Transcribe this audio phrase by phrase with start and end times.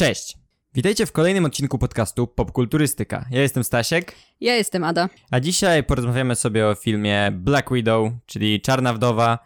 [0.00, 0.38] Cześć!
[0.74, 3.24] Witajcie w kolejnym odcinku podcastu Popkulturystyka.
[3.30, 5.08] Ja jestem Stasiek, Ja jestem Ada.
[5.30, 9.38] a dzisiaj porozmawiamy sobie o filmie Black Widow, czyli Czarna Wdowa,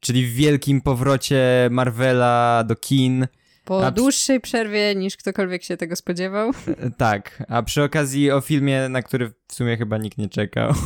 [0.00, 3.26] czyli w wielkim powrocie Marvela do kin.
[3.64, 6.50] Po A- dłuższej przerwie niż ktokolwiek się tego spodziewał.
[6.66, 10.72] E, Tak, a przy okazji o filmie, na który w sumie chyba nikt nie czekał.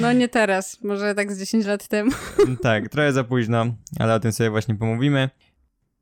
[0.00, 2.10] No nie teraz, może tak z 10 lat temu.
[2.62, 3.66] tak, trochę za późno,
[3.98, 5.30] ale o tym sobie właśnie pomówimy.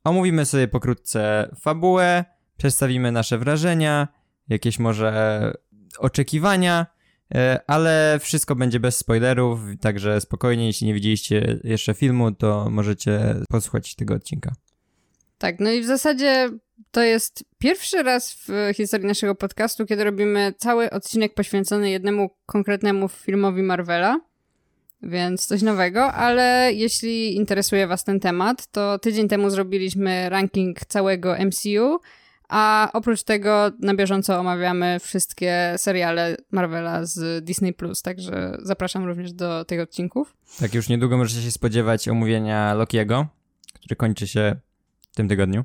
[0.09, 2.25] Omówimy sobie pokrótce fabułę,
[2.57, 4.09] przedstawimy nasze wrażenia,
[4.49, 5.53] jakieś może
[5.99, 6.87] oczekiwania,
[7.35, 13.35] e, ale wszystko będzie bez spoilerów, także spokojnie, jeśli nie widzieliście jeszcze filmu, to możecie
[13.49, 14.53] posłuchać tego odcinka.
[15.39, 16.51] Tak, no i w zasadzie
[16.91, 23.09] to jest pierwszy raz w historii naszego podcastu, kiedy robimy cały odcinek poświęcony jednemu konkretnemu
[23.09, 24.21] filmowi Marvela.
[25.03, 31.37] Więc coś nowego, ale jeśli interesuje Was ten temat, to tydzień temu zrobiliśmy ranking całego
[31.47, 31.99] MCU,
[32.49, 39.65] a oprócz tego na bieżąco omawiamy wszystkie seriale Marvela z Disney+, także zapraszam również do
[39.65, 40.37] tych odcinków.
[40.61, 43.27] Tak, już niedługo możecie się spodziewać omówienia Lokiego,
[43.75, 44.57] który kończy się
[45.13, 45.65] w tym tygodniu.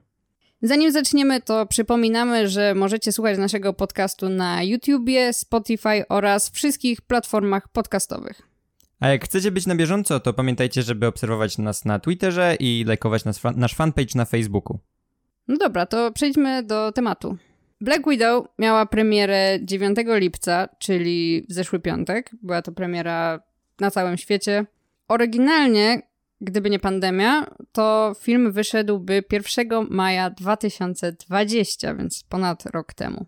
[0.62, 7.68] Zanim zaczniemy, to przypominamy, że możecie słuchać naszego podcastu na YouTubie, Spotify oraz wszystkich platformach
[7.68, 8.53] podcastowych.
[9.04, 13.26] A jak chcecie być na bieżąco, to pamiętajcie, żeby obserwować nas na Twitterze i lajkować
[13.26, 14.80] nas, nasz fanpage na Facebooku.
[15.48, 17.38] No dobra, to przejdźmy do tematu.
[17.82, 22.32] Black Widow miała premierę 9 lipca, czyli w zeszły piątek.
[22.42, 23.40] Była to premiera
[23.80, 24.66] na całym świecie.
[25.08, 26.02] Oryginalnie,
[26.42, 33.26] gdyby nie pandemia, to film wyszedłby 1 maja 2020, więc ponad rok temu.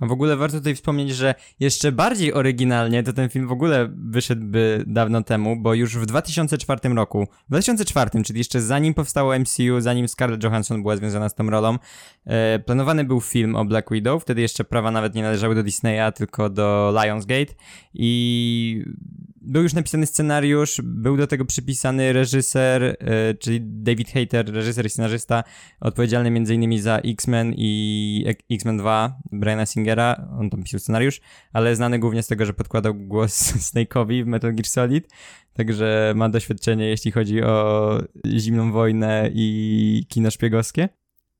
[0.00, 4.84] W ogóle warto tutaj wspomnieć, że jeszcze bardziej oryginalnie to ten film w ogóle wyszedłby
[4.86, 10.08] dawno temu, bo już w 2004 roku, w 2004, czyli jeszcze zanim powstało MCU, zanim
[10.08, 11.78] Scarlett Johansson była związana z tą rolą,
[12.24, 16.12] e, planowany był film o Black Widow, wtedy jeszcze prawa nawet nie należały do Disneya,
[16.14, 17.54] tylko do Lionsgate.
[17.94, 18.84] I
[19.46, 24.90] był już napisany scenariusz, był do tego przypisany reżyser, e, czyli David Hayter, reżyser i
[24.90, 25.44] scenarzysta,
[25.80, 26.82] odpowiedzialny m.in.
[26.82, 31.20] za X-Men i X-Men 2 Briana Singera, on tam pisał scenariusz,
[31.52, 33.32] ale znany głównie z tego, że podkładał głos
[33.72, 35.08] Snake'owi w Metal Gear Solid,
[35.52, 40.88] także ma doświadczenie jeśli chodzi o zimną wojnę i kino szpiegowskie,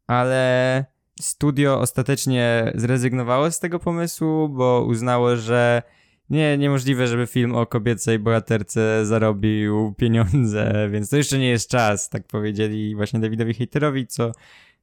[0.07, 0.85] ale
[1.21, 5.83] studio ostatecznie zrezygnowało z tego pomysłu, bo uznało, że
[6.31, 12.09] nie, niemożliwe, żeby film o kobiecej bohaterce zarobił pieniądze, więc to jeszcze nie jest czas,
[12.09, 14.33] tak powiedzieli właśnie Davidowi Haterowi, co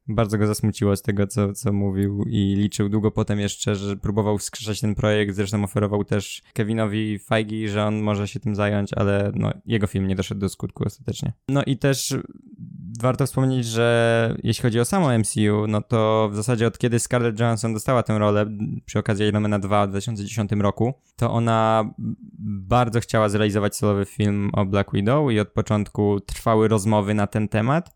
[0.08, 4.38] bardzo go zasmuciło z tego, co, co mówił i liczył długo potem jeszcze, że próbował
[4.38, 9.32] wskrzeszać ten projekt, zresztą oferował też Kevinowi Feige, że on może się tym zająć, ale
[9.36, 11.34] no, jego film nie doszedł do skutku ostatecznie.
[11.50, 12.16] No i też
[13.00, 17.40] warto wspomnieć, że jeśli chodzi o samo MCU, no to w zasadzie od kiedy Scarlett
[17.40, 18.46] Johansson dostała tę rolę
[18.86, 21.94] przy okazji Iron Mana 2 w 2010 roku, to ona
[22.40, 27.48] bardzo chciała zrealizować solowy film o Black Widow i od początku trwały rozmowy na ten
[27.48, 27.96] temat.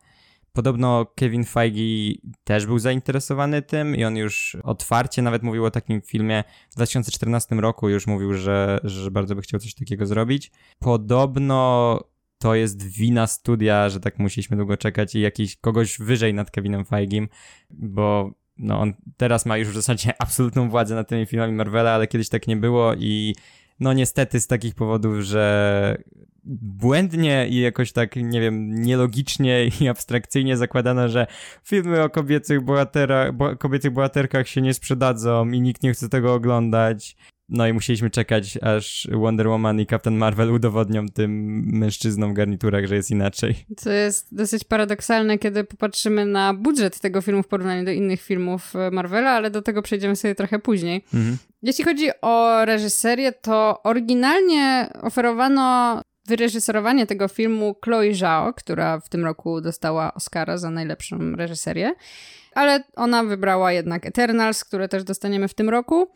[0.54, 6.02] Podobno Kevin Feige też był zainteresowany tym i on już otwarcie nawet mówił o takim
[6.02, 10.52] filmie w 2014 roku, już mówił, że, że bardzo by chciał coś takiego zrobić.
[10.80, 12.00] Podobno
[12.38, 16.86] to jest wina studia, że tak musieliśmy długo czekać i jakiś kogoś wyżej nad Kevinem
[16.86, 17.28] Feigim,
[17.70, 22.08] bo no on teraz ma już w zasadzie absolutną władzę nad tymi filmami Marvela, ale
[22.08, 23.36] kiedyś tak nie było i
[23.80, 25.98] no niestety z takich powodów, że
[26.48, 31.28] błędnie i jakoś tak, nie wiem, nielogicznie i abstrakcyjnie zakładano, że
[31.64, 36.34] filmy o kobiecych, bohatera, bo, kobiecych bohaterkach się nie sprzedadzą i nikt nie chce tego
[36.34, 37.16] oglądać.
[37.50, 42.86] No i musieliśmy czekać, aż Wonder Woman i Captain Marvel udowodnią tym mężczyznom w garniturach,
[42.86, 43.56] że jest inaczej.
[43.78, 48.74] Co jest dosyć paradoksalne, kiedy popatrzymy na budżet tego filmu w porównaniu do innych filmów
[48.92, 51.04] Marvela, ale do tego przejdziemy sobie trochę później.
[51.14, 51.38] Mhm.
[51.62, 59.26] Jeśli chodzi o reżyserię, to oryginalnie oferowano wyreżyserowanie tego filmu Chloe Zhao, która w tym
[59.26, 61.94] roku dostała Oscara za najlepszą reżyserię,
[62.56, 66.12] ale ona wybrała jednak Eternals, które też dostaniemy w tym roku.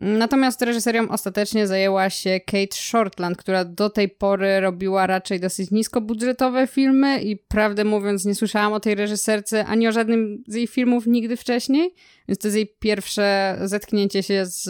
[0.00, 6.66] Natomiast reżyserią ostatecznie zajęła się Kate Shortland, która do tej pory robiła raczej dosyć niskobudżetowe
[6.66, 11.06] filmy i prawdę mówiąc nie słyszałam o tej reżyserce ani o żadnym z jej filmów
[11.06, 11.94] nigdy wcześniej,
[12.28, 14.68] więc to jest jej pierwsze zetknięcie się z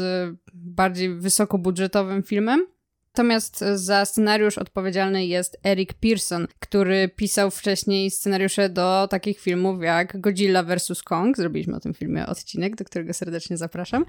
[0.54, 2.75] bardziej wysokobudżetowym filmem.
[3.16, 10.20] Natomiast za scenariusz odpowiedzialny jest Eric Pearson, który pisał wcześniej scenariusze do takich filmów jak
[10.20, 11.02] Godzilla vs.
[11.02, 11.36] Kong.
[11.36, 14.04] Zrobiliśmy o tym filmie odcinek, do którego serdecznie zapraszam.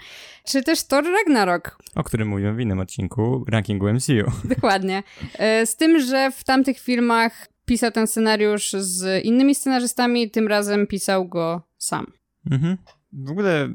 [0.45, 1.77] Czy też Thor Ragnarok.
[1.95, 4.31] O którym mówiłem w innym odcinku rankingu MCU.
[4.55, 5.03] Dokładnie.
[5.39, 10.87] E, Z tym, że w tamtych filmach pisał ten scenariusz z innymi scenarzystami, tym razem
[10.87, 12.05] pisał go sam.
[12.51, 12.77] Mhm.
[13.13, 13.73] W ogóle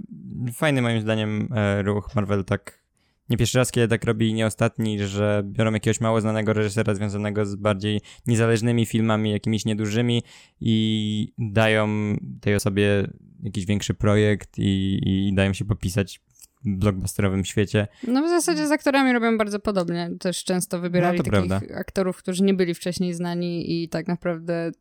[0.55, 2.82] fajny moim zdaniem e, ruch Marvel tak
[3.29, 7.47] nie pierwszy raz, kiedy tak robi nie ostatni, że biorą jakiegoś mało znanego reżysera związanego
[7.47, 10.23] z bardziej niezależnymi filmami, jakimiś niedużymi
[10.61, 13.09] i dają tej osobie
[13.43, 16.21] jakiś większy projekt i, i dają się popisać
[16.65, 17.89] w blockbusterowym świecie.
[18.09, 20.11] No w zasadzie z aktorami robią bardzo podobnie.
[20.21, 21.61] Też często wybierali No, takich prawda.
[21.77, 24.73] aktorów, którzy nie byli wcześniej znani i tak naprawdę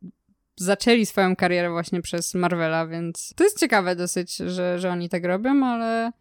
[0.56, 5.24] zaczęli swoją karierę właśnie przez Marvela, więc to jest ciekawe dosyć, że, że oni tak
[5.24, 6.12] robią, ale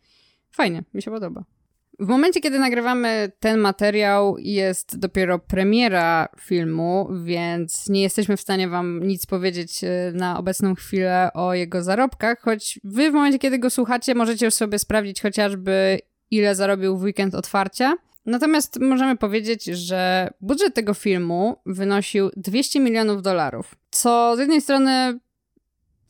[0.51, 1.43] fajnie, mi się podoba.
[1.99, 8.69] W momencie, kiedy nagrywamy ten materiał, jest dopiero premiera filmu, więc nie jesteśmy w stanie
[8.69, 13.59] wam nic powiedzieć e, na obecną chwilę o jego zarobkach, choć wy w momencie, kiedy
[13.59, 15.99] go słuchacie, możecie już sobie sprawdzić chociażby
[16.31, 17.93] ile zarobił w weekend otwarcia.
[18.25, 25.19] Natomiast możemy powiedzieć, że budżet tego filmu wynosił 200 milionów dolarów, co z jednej strony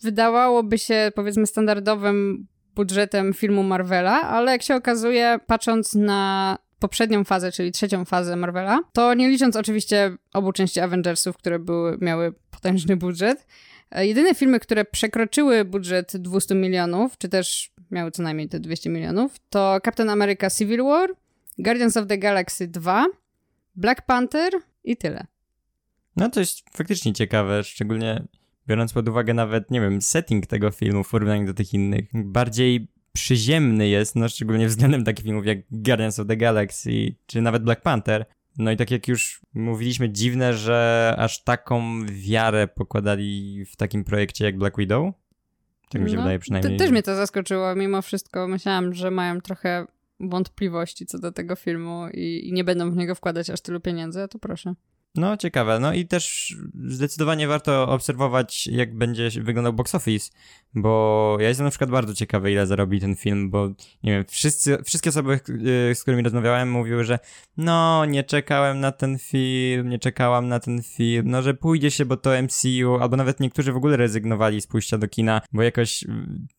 [0.01, 7.51] wydawałoby się powiedzmy standardowym budżetem filmu Marvela, ale jak się okazuje, patrząc na poprzednią fazę,
[7.51, 12.97] czyli trzecią fazę Marvela, to nie licząc oczywiście obu części Avengersów, które były, miały potężny
[12.97, 13.47] budżet,
[13.91, 18.89] e, jedyne filmy, które przekroczyły budżet 200 milionów, czy też miały co najmniej te 200
[18.89, 21.09] milionów, to Captain America Civil War,
[21.59, 23.05] Guardians of the Galaxy 2,
[23.75, 24.53] Black Panther
[24.83, 25.25] i tyle.
[26.15, 28.23] No to jest faktycznie ciekawe, szczególnie
[28.67, 32.05] biorąc pod uwagę nawet, nie wiem, setting tego filmu w porównaniu do tych innych.
[32.13, 37.63] Bardziej przyziemny jest, no szczególnie względem takich filmów jak Guardians of the Galaxy, czy nawet
[37.63, 38.25] Black Panther.
[38.57, 44.45] No i tak jak już mówiliśmy, dziwne, że aż taką wiarę pokładali w takim projekcie
[44.45, 45.13] jak Black Widow.
[45.89, 46.77] Tak mi się No, wydaje przynajmniej.
[46.77, 49.85] Te, też mnie to zaskoczyło, mimo wszystko myślałam, że mają trochę
[50.19, 54.21] wątpliwości co do tego filmu i, i nie będą w niego wkładać aż tylu pieniędzy,
[54.21, 54.73] a tu proszę.
[55.15, 55.79] No, ciekawe.
[55.79, 56.55] No i też
[56.87, 60.31] zdecydowanie warto obserwować, jak będzie wyglądał box office,
[60.73, 63.67] bo ja jestem na przykład bardzo ciekawy, ile zarobi ten film, bo
[64.03, 65.39] nie wiem, wszyscy, wszystkie osoby,
[65.91, 67.19] y, z którymi rozmawiałem, mówiły, że
[67.57, 72.05] no, nie czekałem na ten film, nie czekałam na ten film, no, że pójdzie się,
[72.05, 76.03] bo to MCU, albo nawet niektórzy w ogóle rezygnowali z pójścia do kina, bo jakoś
[76.03, 76.07] y,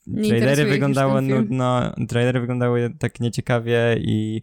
[0.06, 4.42] Nie trailery wyglądały nudno, trailery wyglądały tak nieciekawie i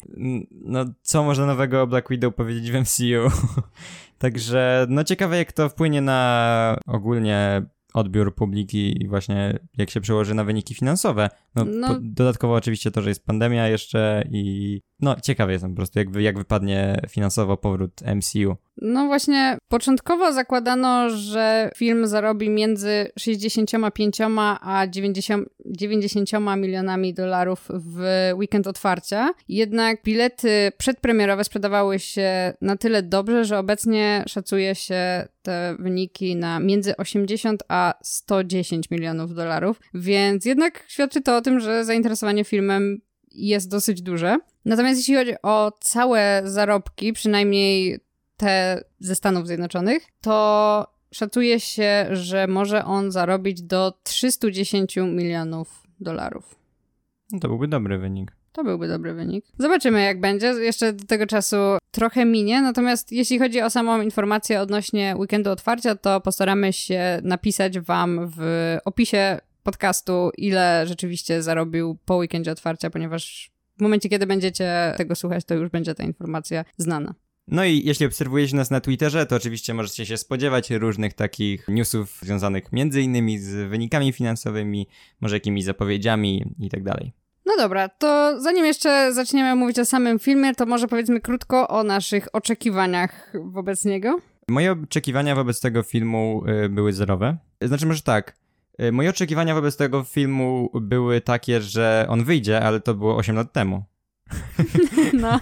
[0.51, 3.37] no, co można nowego o Black Widow powiedzieć w MCU?
[4.19, 7.61] Także no ciekawe jak to wpłynie na ogólnie
[7.93, 11.29] odbiór publiki i właśnie jak się przełoży na wyniki finansowe.
[11.55, 11.87] No, No.
[11.87, 16.15] Po, dodatkowo oczywiście to, że jest pandemia jeszcze i no ciekawy jestem po prostu jak,
[16.15, 18.55] jak wypadnie finansowo powrót MCU.
[18.81, 24.17] No właśnie, początkowo zakładano, że film zarobi między 65
[24.61, 29.29] a 90, 90 milionami dolarów w weekend otwarcia.
[29.47, 36.59] Jednak bilety przedpremierowe sprzedawały się na tyle dobrze, że obecnie szacuje się te wyniki na
[36.59, 43.01] między 80 a 110 milionów dolarów, więc jednak świadczy to o tym, że zainteresowanie filmem
[43.31, 44.37] jest dosyć duże.
[44.65, 47.99] Natomiast jeśli chodzi o całe zarobki, przynajmniej
[48.37, 56.55] te ze Stanów Zjednoczonych, to szacuje się, że może on zarobić do 310 milionów dolarów.
[57.31, 58.31] No to byłby dobry wynik.
[58.51, 59.45] To byłby dobry wynik.
[59.57, 60.47] Zobaczymy, jak będzie.
[60.47, 61.57] Jeszcze do tego czasu
[61.91, 62.61] trochę minie.
[62.61, 68.77] Natomiast jeśli chodzi o samą informację odnośnie weekendu otwarcia, to postaramy się napisać Wam w
[68.85, 75.45] opisie podcastu, ile rzeczywiście zarobił po weekendzie otwarcia, ponieważ w momencie, kiedy będziecie tego słuchać,
[75.45, 77.13] to już będzie ta informacja znana.
[77.47, 82.19] No i jeśli obserwujecie nas na Twitterze, to oczywiście możecie się spodziewać różnych takich newsów
[82.21, 84.87] związanych między innymi z wynikami finansowymi,
[85.21, 87.13] może jakimiś zapowiedziami i tak dalej.
[87.45, 91.83] No dobra, to zanim jeszcze zaczniemy mówić o samym filmie, to może powiedzmy krótko o
[91.83, 94.19] naszych oczekiwaniach wobec niego.
[94.47, 97.37] Moje oczekiwania wobec tego filmu y, były zerowe.
[97.61, 98.39] Znaczy, może tak.
[98.81, 103.35] Y, Moje oczekiwania wobec tego filmu były takie, że on wyjdzie, ale to było 8
[103.35, 103.83] lat temu.
[105.13, 105.39] No,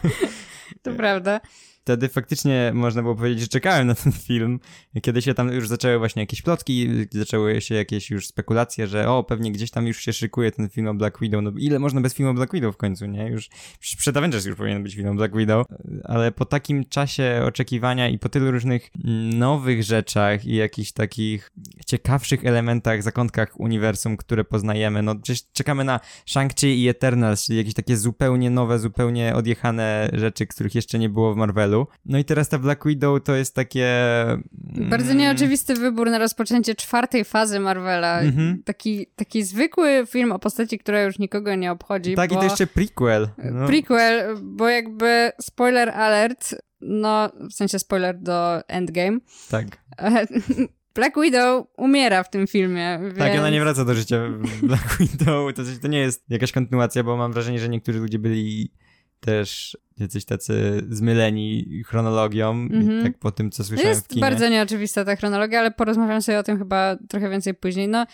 [0.82, 1.40] to prawda.
[1.88, 4.60] Wtedy faktycznie można było powiedzieć, że czekałem na ten film.
[5.02, 9.24] Kiedy się tam już zaczęły właśnie jakieś plotki, zaczęły się jakieś już spekulacje, że o,
[9.24, 11.44] pewnie gdzieś tam już się szykuje ten film o Black Widow.
[11.44, 13.28] No ile można bez filmu o Black Widow w końcu, nie?
[13.28, 13.50] Już
[13.98, 15.66] przed Avengers już powinien być film o Black Widow.
[16.04, 18.90] Ale po takim czasie oczekiwania i po tylu różnych
[19.34, 21.52] nowych rzeczach i jakichś takich
[21.86, 27.74] ciekawszych elementach, zakątkach uniwersum, które poznajemy, no przecież czekamy na Shang-Chi i Eternals, czyli jakieś
[27.74, 31.77] takie zupełnie nowe, zupełnie odjechane rzeczy, których jeszcze nie było w Marvelu.
[32.06, 33.88] No i teraz ta Black Widow to jest takie...
[34.90, 38.20] Bardzo mm, nieoczywisty wybór na rozpoczęcie czwartej fazy Marvela.
[38.20, 38.64] Mhm.
[38.64, 42.16] Taki, taki zwykły film o postaci, która już nikogo nie obchodzi.
[42.16, 42.36] Tak, bo...
[42.36, 43.30] i to jeszcze prequel.
[43.52, 49.20] No, Prequel, bo jakby spoiler alert, no w sensie spoiler do Endgame.
[49.50, 49.66] Tak.
[49.98, 50.28] E,
[50.96, 53.00] Black Widow umiera w tym filmie.
[53.02, 53.18] Więc...
[53.18, 54.22] Tak, ona nie wraca do życia
[54.64, 55.54] Black Widow.
[55.54, 58.72] To, to nie jest jakaś kontynuacja, bo mam wrażenie, że niektórzy ludzie byli
[59.20, 63.04] też jacyś tacy zmyleni chronologią, Mhm.
[63.04, 64.22] tak po tym, co To słyszałem w jest kinie.
[64.22, 67.88] bardzo nieoczywista ta chronologia, ale porozmawiam sobie o tym chyba trochę więcej później.
[67.88, 68.06] No,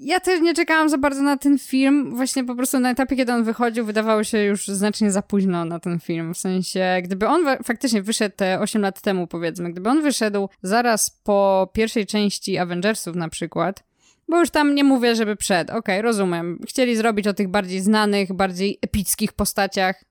[0.00, 2.16] ja też nie czekałam za bardzo na ten film.
[2.16, 5.80] Właśnie po prostu na etapie, kiedy on wychodził, wydawało się już znacznie za późno na
[5.80, 6.34] ten film.
[6.34, 11.10] W sensie, gdyby on faktycznie wyszedł te 8 lat temu, powiedzmy, gdyby on wyszedł zaraz
[11.24, 13.84] po pierwszej części Avengersów na przykład,
[14.28, 15.70] bo już tam nie mówię, żeby przed.
[15.70, 16.58] Okej, rozumiem.
[16.68, 20.04] Chcieli zrobić o tych bardziej znanych, bardziej epickich postaciach.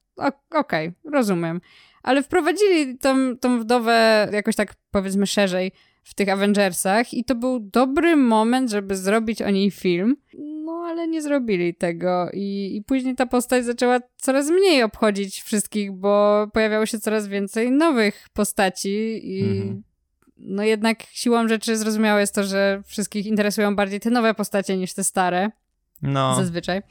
[0.52, 1.62] Okej, rozumiem.
[2.04, 5.72] Ale wprowadzili tą, tą wdowę jakoś tak, powiedzmy, szerzej
[6.04, 10.16] w tych Avengersach i to był dobry moment, żeby zrobić o niej film.
[10.66, 15.92] No, ale nie zrobili tego i, i później ta postać zaczęła coraz mniej obchodzić wszystkich,
[15.92, 19.84] bo pojawiało się coraz więcej nowych postaci i Mhm.
[20.38, 24.94] no jednak siłą rzeczy zrozumiałe jest to, że wszystkich interesują bardziej te nowe postacie niż
[24.94, 25.52] te stare,
[26.02, 26.82] No, zazwyczaj.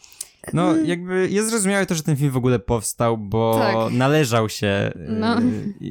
[0.53, 0.87] No Mm.
[0.87, 3.93] jakby jest zrozumiałe to, że ten film w ogóle powstał, bo Tak.
[3.93, 5.39] należał się No.
[5.41, 5.43] y,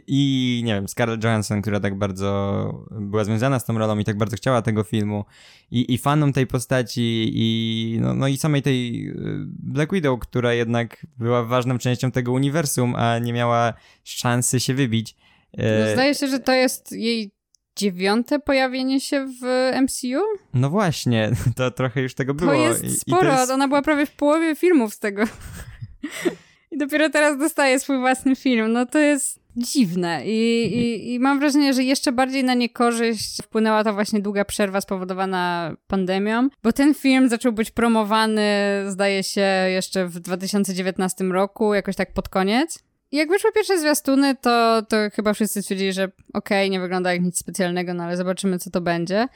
[0.08, 4.18] i nie wiem, Scarlett Johansson, która tak bardzo była związana z tą rolą i tak
[4.18, 5.26] bardzo chciała tego filmu
[5.72, 9.14] i, i fanom tej postaci i no, no i samej tej y,
[9.48, 15.16] Black Widow, która jednak była ważną częścią tego uniwersum, a nie miała szansy się wybić.
[15.58, 17.32] No, E, zdaje się, że to jest jej
[17.76, 20.22] dziewiąte pojawienie się w MCU?
[20.54, 22.52] No właśnie, to trochę już tego było.
[22.52, 25.24] To jest sporo, to jest- ona była prawie w połowie filmów z tego.
[26.72, 28.72] I dopiero teraz dostaje swój własny film.
[28.72, 33.84] No to jest dziwne I, i, i mam wrażenie, że jeszcze bardziej na niekorzyść wpłynęła
[33.84, 38.42] ta właśnie długa przerwa spowodowana pandemią, bo ten film zaczął być promowany,
[38.88, 42.84] zdaje się, jeszcze w 2019 roku, jakoś tak pod koniec.
[43.14, 47.38] Jak wyszły pierwsze zwiastuny, to, to chyba wszyscy stwierdzili, że okej, nie wygląda jak nic
[47.38, 49.28] specjalnego, no ale zobaczymy, co to będzie.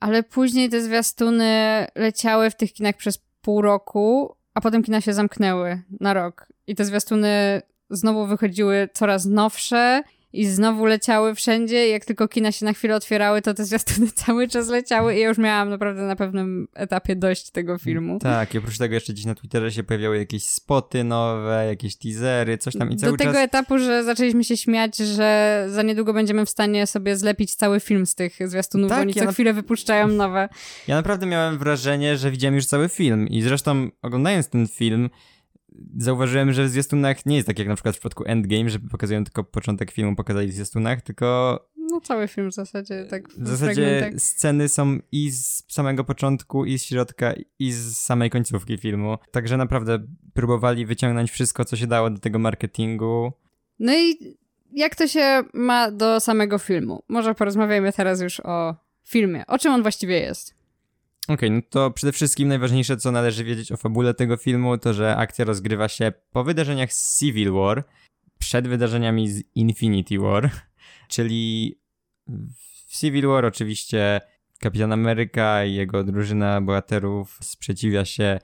[0.00, 5.12] Ale później te zwiastuny leciały w tych kinach przez pół roku, a potem kina się
[5.12, 6.46] zamknęły na rok.
[6.66, 11.88] I te zwiastuny znowu wychodziły coraz nowsze i znowu leciały wszędzie.
[11.88, 15.20] I jak tylko kina się na chwilę otwierały, to te zwiastuny cały czas leciały i
[15.20, 18.18] ja już miałam naprawdę na pewnym etapie dość tego filmu.
[18.18, 22.58] Tak, i oprócz tego jeszcze gdzieś na Twitterze się pojawiały jakieś spoty nowe, jakieś teasery,
[22.58, 23.42] coś tam i cały Do tego czas...
[23.42, 28.06] etapu, że zaczęliśmy się śmiać, że za niedługo będziemy w stanie sobie zlepić cały film
[28.06, 30.48] z tych zwiastunów, Tak, bo oni ja co na- chwilę wypuszczają nowe.
[30.88, 35.10] Ja naprawdę miałem wrażenie, że widziałem już cały film i zresztą oglądając ten film
[35.96, 39.24] zauważyłem, że w zwiastunach nie jest tak jak na przykład w przypadku Endgame, że pokazują
[39.24, 43.74] tylko początek filmu, pokazali w zwiastunach, tylko No cały film w zasadzie tak w zasadzie
[43.88, 44.20] fragmentach.
[44.22, 49.18] sceny są i z samego początku, i z środka, i z samej końcówki filmu.
[49.30, 49.98] Także naprawdę
[50.34, 53.32] próbowali wyciągnąć wszystko, co się dało do tego marketingu.
[53.78, 54.36] No i
[54.72, 57.02] jak to się ma do samego filmu?
[57.08, 59.46] Może porozmawiajmy teraz już o filmie.
[59.46, 60.57] O czym on właściwie jest?
[61.28, 65.16] Okej, no to przede wszystkim najważniejsze, co należy wiedzieć o fabule tego filmu, to że
[65.16, 67.84] akcja rozgrywa się po wydarzeniach z Civil War,
[68.38, 70.50] przed wydarzeniami z Infinity War,
[71.08, 71.74] czyli
[72.86, 74.20] w Civil War oczywiście
[74.58, 78.38] Kapitan Ameryka i jego drużyna bohaterów sprzeciwia się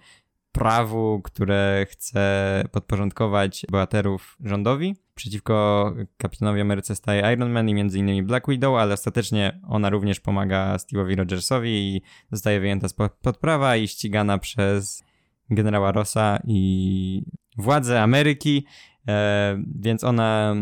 [0.52, 4.96] prawu, które chce podporządkować bohaterów rządowi.
[5.14, 10.76] Przeciwko kapitanowi Ameryce staje Iron Man i innymi Black Widow, ale ostatecznie ona również pomaga
[10.76, 12.02] Steve'owi Rogersowi i
[12.32, 15.04] zostaje wyjęta spod pod prawa i ścigana przez
[15.50, 17.22] generała Rossa i
[17.58, 18.66] władze Ameryki,
[19.08, 20.54] e, więc ona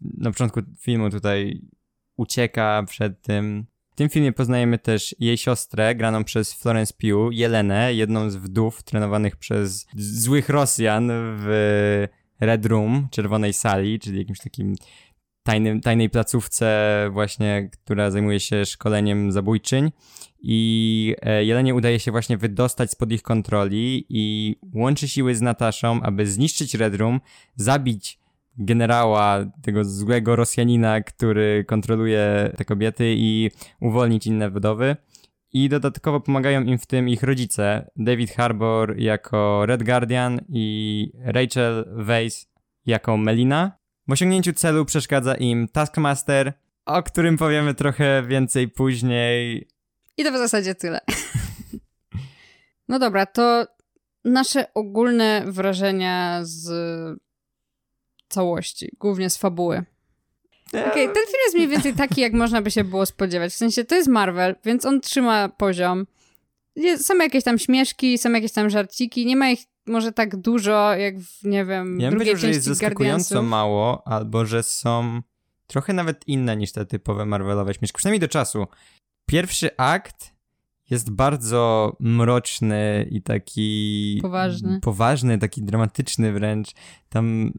[0.00, 1.60] na początku filmu tutaj
[2.16, 3.66] ucieka przed tym.
[3.90, 8.82] W tym filmie poznajemy też jej siostrę, graną przez Florence Pugh, Jelenę, jedną z wdów
[8.82, 11.48] trenowanych przez złych Rosjan w
[12.40, 14.74] Red Room, czerwonej sali, czyli jakimś takim
[15.42, 19.90] tajnym, tajnej placówce właśnie, która zajmuje się szkoleniem zabójczyń
[20.42, 26.02] i e, Jelenie udaje się właśnie wydostać spod ich kontroli i łączy siły z Nataszą,
[26.02, 27.20] aby zniszczyć Red Room,
[27.56, 28.18] zabić
[28.58, 33.50] generała, tego złego Rosjanina, który kontroluje te kobiety i
[33.80, 34.96] uwolnić inne wdowy.
[35.54, 41.84] I dodatkowo pomagają im w tym ich rodzice, David Harbour jako Red Guardian i Rachel
[41.96, 42.46] Weisz
[42.86, 43.78] jako Melina.
[44.08, 46.52] W osiągnięciu celu przeszkadza im Taskmaster,
[46.86, 49.68] o którym powiemy trochę więcej później.
[50.16, 51.00] I to w zasadzie tyle.
[52.88, 53.66] No dobra, to
[54.24, 56.68] nasze ogólne wrażenia z
[58.28, 59.84] całości, głównie z fabuły.
[60.68, 63.52] Okej, ten film jest mniej więcej taki, jak można by się było spodziewać.
[63.52, 66.06] W sensie to jest Marvel, więc on trzyma poziom.
[66.96, 71.18] Są jakieś tam śmieszki, są jakieś tam żarciki, nie ma ich może tak dużo, jak
[71.18, 75.22] w, nie wiem, Ja drugiej że jest zaskakująco mało, albo że są
[75.66, 78.66] trochę nawet inne niż te typowe Marvelowe śmieszki, przynajmniej do czasu.
[79.30, 80.33] pierwszy akt
[80.90, 84.80] jest bardzo mroczny i taki Poważny.
[84.80, 86.72] poważny, taki dramatyczny wręcz.
[87.08, 87.52] Tam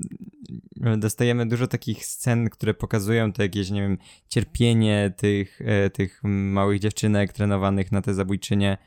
[0.97, 3.97] dostajemy dużo takich scen, które pokazują to jakieś, nie wiem,
[4.29, 8.77] cierpienie tych, e, tych małych dziewczynek trenowanych na te zabójczynie.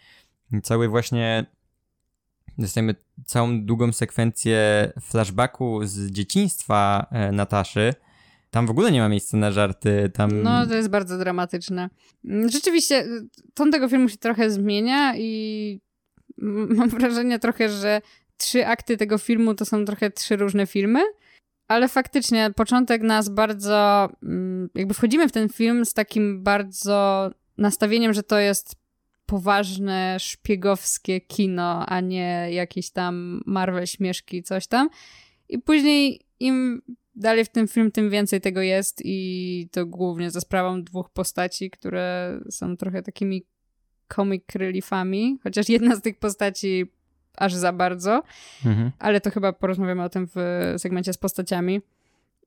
[0.63, 1.47] Cały właśnie
[2.59, 2.95] dostajemy
[3.27, 4.59] całą długą sekwencję
[5.01, 7.95] flashbacku z dzieciństwa e, Nataszy.
[8.51, 10.11] Tam w ogóle nie ma miejsca na żarty.
[10.15, 10.43] Tam...
[10.43, 11.91] No, to jest bardzo dramatyczne.
[12.47, 13.07] Rzeczywiście,
[13.55, 15.81] ton tego filmu się trochę zmienia i
[16.79, 18.01] mam wrażenie trochę, że
[18.37, 21.01] trzy akty tego filmu to są trochę trzy różne filmy,
[21.69, 28.13] ale faktycznie początek nas bardzo, mm, jakby wchodzimy w ten film z takim bardzo nastawieniem,
[28.13, 28.77] że to jest
[29.27, 34.89] poważne, szpiegowskie kino, a nie jakieś tam Marvel śmieszki, coś tam.
[35.49, 36.83] I później im
[37.19, 41.71] dalej w tym film, tym więcej tego jest i to głównie za sprawą dwóch postaci,
[41.71, 43.47] które są trochę takimi
[44.15, 46.87] comic reliefami, chociaż jedna z tych postaci
[47.37, 48.23] aż za bardzo,
[48.67, 48.91] Mhm.
[48.99, 50.39] ale to chyba porozmawiamy o tym w
[50.79, 51.81] segmencie z postaciami.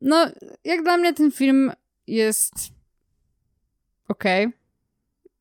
[0.01, 0.32] No,
[0.66, 1.72] jak dla mnie ten film
[2.08, 2.54] jest
[4.08, 4.48] okej.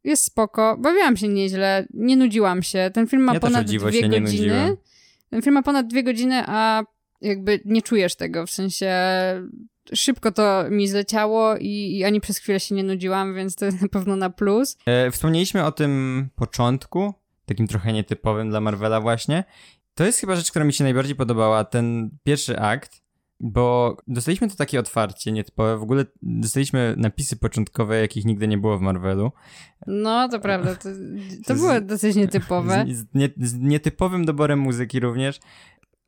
[0.04, 0.76] Jest spoko.
[0.78, 2.90] Bawiłam się nieźle, nie nudziłam się.
[2.94, 4.76] Ten film ma Ja ponad dwie godziny.
[5.30, 6.82] Ten film ma ponad dwie godziny, a
[7.20, 8.92] jakby nie czujesz tego, w sensie
[9.94, 13.82] szybko to mi zleciało i, i ani przez chwilę się nie nudziłam, więc to jest
[13.82, 14.78] na pewno na plus.
[14.86, 17.14] E, wspomnieliśmy o tym początku,
[17.46, 19.44] takim trochę nietypowym dla Marvela właśnie.
[19.94, 23.02] To jest chyba rzecz, która mi się najbardziej podobała, ten pierwszy akt,
[23.40, 28.78] bo dostaliśmy to takie otwarcie nietypowe, w ogóle dostaliśmy napisy początkowe, jakich nigdy nie było
[28.78, 29.32] w Marvelu.
[29.86, 30.88] No, to prawda, to,
[31.46, 32.84] To było dosyć nietypowe.
[32.88, 35.40] Z, z, nie, z nietypowym doborem muzyki również,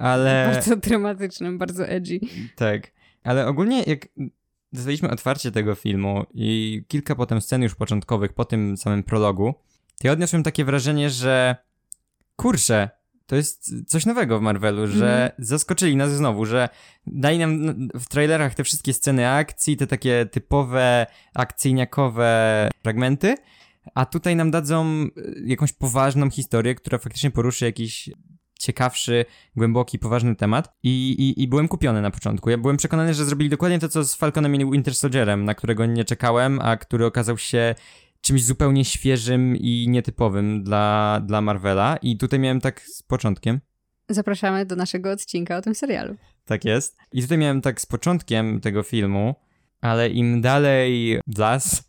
[0.02, 0.50] ale...
[0.52, 2.20] Bardzo dramatycznym, bardzo edgy.
[2.56, 2.92] Tak,
[3.24, 4.08] ale ogólnie jak
[4.72, 9.54] dostaliśmy otwarcie tego filmu i kilka potem scen już początkowych po tym samym prologu,
[10.00, 11.56] to ja odniosłem takie wrażenie, że
[12.36, 12.90] kurczę,
[13.26, 15.30] to jest coś nowego w Marvelu, że Mhm.
[15.38, 16.68] zaskoczyli nas znowu, że
[17.06, 23.34] dali nam w trailerach te wszystkie sceny akcji, te takie typowe akcyjniakowe fragmenty,
[23.94, 28.10] a tutaj nam dadzą y, jakąś poważną historię, która faktycznie poruszy jakiś
[28.62, 29.24] ciekawszy,
[29.56, 32.50] głęboki, poważny temat I, i, i byłem kupiony na początku.
[32.50, 35.86] Ja byłem przekonany, że zrobili dokładnie to, co z Falconem i Winter Soldierem, na którego
[35.86, 37.74] nie czekałem, a który okazał się
[38.20, 43.60] czymś zupełnie świeżym i nietypowym dla, dla Marvela i tutaj miałem tak z początkiem.
[44.08, 46.16] Zapraszamy do naszego odcinka o tym serialu.
[46.44, 46.96] Tak jest.
[47.12, 49.34] I tutaj miałem tak z początkiem tego filmu,
[49.80, 51.88] ale im dalej w las,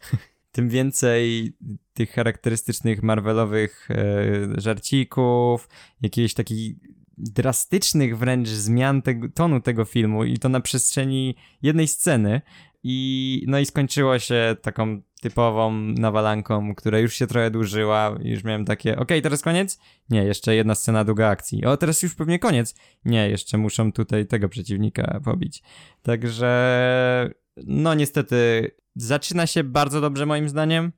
[0.53, 1.53] tym więcej
[1.93, 5.69] tych charakterystycznych Marvelowych e, żarcików,
[6.01, 6.75] jakichś takich
[7.17, 9.01] drastycznych wręcz zmian
[9.33, 12.41] tonu tego filmu i to na przestrzeni jednej sceny.
[12.83, 18.65] I no i skończyło się taką typową nawalanką, która już się trochę dłużyła już miałem
[18.65, 19.79] takie, okej, teraz koniec?
[20.09, 21.65] Nie, jeszcze jedna scena długa akcji.
[21.65, 22.75] O, teraz już pewnie koniec.
[23.05, 25.63] Nie, jeszcze muszą tutaj tego przeciwnika pobić.
[26.01, 30.91] Także, no niestety, zaczyna się bardzo dobrze moim zdaniem,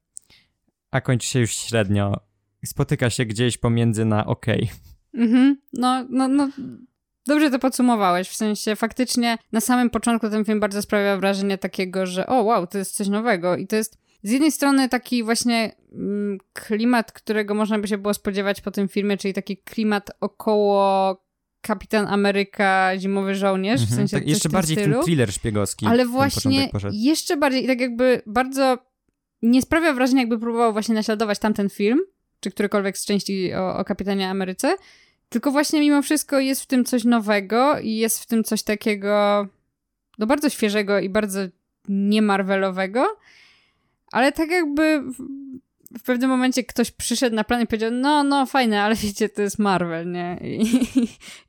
[0.91, 2.19] a kończy się już średnio.
[2.65, 4.69] Spotyka się gdzieś pomiędzy na okej.
[5.13, 6.49] Mhm, no, no, no.
[7.27, 12.05] Dobrze to podsumowałeś, w sensie faktycznie na samym początku ten film bardzo sprawia wrażenie takiego,
[12.05, 15.75] że o wow, to jest coś nowego i to jest z jednej strony taki właśnie
[15.93, 21.24] mm, klimat, którego można by się było spodziewać po tym filmie, czyli taki klimat około
[21.67, 24.93] Kapitan Ameryka, Zimowy Żołnierz, w Mhm, sensie tak, jeszcze bardziej stylu.
[24.93, 25.86] ten thriller szpiegowski.
[25.86, 28.78] Ale właśnie jeszcze bardziej, i tak jakby bardzo
[29.41, 31.99] nie sprawia wrażenia, jakby próbował właśnie naśladować tamten film,
[32.39, 34.75] czy którykolwiek z części o, o Kapitanie Ameryce,
[35.30, 39.47] tylko właśnie mimo wszystko jest w tym coś nowego i jest w tym coś takiego
[40.19, 41.39] no bardzo świeżego i bardzo
[41.89, 43.17] niemarvelowego,
[44.12, 45.04] ale tak jakby
[45.99, 49.41] w, pewnym momencie ktoś przyszedł na plan i powiedział, no, no, fajne, ale wiecie, to
[49.41, 50.39] jest Marvel, nie?
[50.43, 50.81] I,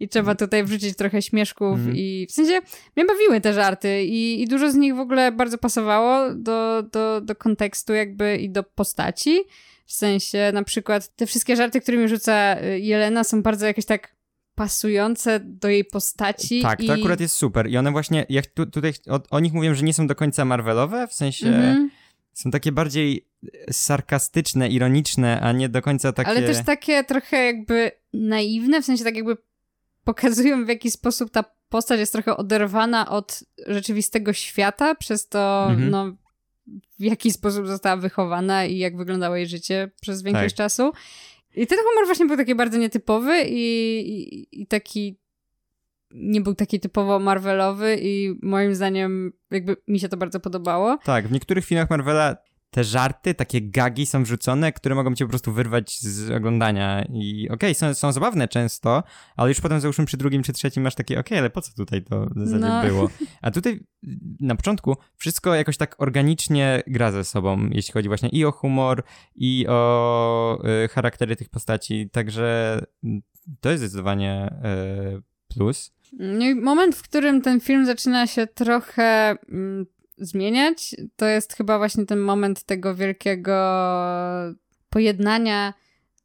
[0.00, 1.96] i trzeba tutaj wrzucić trochę śmieszków Mhm.
[1.96, 2.60] i w sensie
[2.96, 7.20] mnie bawiły te żarty i, i dużo z nich w ogóle bardzo pasowało do, do,
[7.20, 9.40] do kontekstu jakby i do postaci.
[9.86, 14.16] W sensie na przykład te wszystkie żarty, którymi rzuca y, Jelena są bardzo jakieś tak
[14.54, 16.62] pasujące do jej postaci.
[16.62, 16.86] Tak, i...
[16.86, 17.70] to akurat jest super.
[17.70, 20.44] I one właśnie, jak tu, tutaj o, o nich mówią, że nie są do końca
[20.44, 21.90] Marvelowe, w sensie Mhm.
[22.36, 23.26] Są takie bardziej
[23.70, 26.30] sarkastyczne, ironiczne, a nie do końca takie...
[26.30, 29.36] Ale też takie trochę jakby naiwne, w sensie tak jakby
[30.04, 35.90] pokazują w jaki sposób ta postać jest trochę oderwana od rzeczywistego świata, przez to Mhm.
[35.90, 36.16] no,
[36.98, 40.66] w jaki sposób została wychowana i jak wyglądało jej życie przez większość Tak.
[40.66, 40.92] czasu.
[41.54, 45.18] I ten humor właśnie był taki bardzo nietypowy i, i, i taki
[46.16, 50.98] nie był taki typowo Marvelowy i moim zdaniem jakby mi się to bardzo podobało.
[51.04, 52.36] Tak, w niektórych filmach Marvela
[52.70, 57.48] te żarty, takie gagi są wrzucone, które mogą cię po prostu wyrwać z oglądania i
[57.48, 59.02] okej, są, są zabawne często,
[59.36, 62.02] ale już potem załóżmy przy drugim czy trzecim masz takie, okej, ale po co tutaj
[62.02, 62.82] to w zasadzie No.
[62.82, 63.08] było?
[63.42, 63.80] A tutaj
[64.40, 69.02] na początku wszystko jakoś tak organicznie gra ze sobą, jeśli chodzi właśnie i o humor,
[69.34, 73.20] i o y, charaktery tych postaci, także mm,
[73.60, 74.54] to jest zdecydowanie
[75.18, 75.95] y, plus.
[76.12, 79.86] No i moment, w którym ten film zaczyna się trochę mm,
[80.18, 83.54] zmieniać, to jest chyba właśnie ten moment tego wielkiego
[84.90, 85.74] pojednania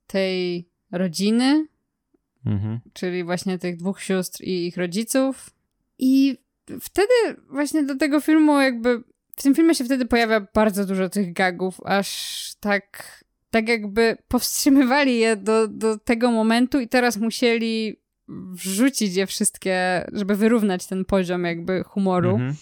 [0.07, 1.65] tej rodziny,
[2.45, 2.79] Mhm.
[2.93, 5.49] czyli właśnie tych dwóch sióstr i ich rodziców.
[5.99, 6.37] I
[6.81, 7.13] wtedy
[7.49, 9.03] właśnie do tego filmu jakby
[9.35, 15.17] w tym filmie się wtedy pojawia bardzo dużo tych gagów, aż tak tak jakby powstrzymywali
[15.17, 18.00] je do, do tego momentu i teraz musieli
[18.51, 22.29] wrzucić je wszystkie, żeby wyrównać ten poziom jakby humoru.
[22.29, 22.55] Mhm.